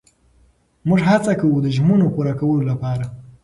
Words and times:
موږ 0.87 0.99
هڅه 1.09 1.33
کوو 1.41 1.57
د 1.61 1.67
ژمنو 1.75 2.07
پوره 2.15 2.33
کولو 2.39 2.63
لپاره. 2.71 3.05